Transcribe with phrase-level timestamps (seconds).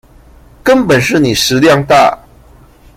[0.63, 2.17] 根本是你食量大